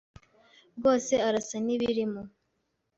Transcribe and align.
rwose 0.77 1.13
arasa 1.27 1.57
nibirimo. 1.65 2.21